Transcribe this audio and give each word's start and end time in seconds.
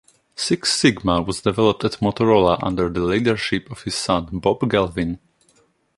Six 0.35 0.73
sigma 0.73 1.21
was 1.21 1.43
developed 1.43 1.83
at 1.83 1.99
Motorola 1.99 2.57
under 2.63 2.89
the 2.89 3.01
leadership 3.01 3.69
of 3.69 3.83
his 3.83 3.93
son, 3.93 4.39
Bob 4.39 4.67
Galvin. 4.67 5.19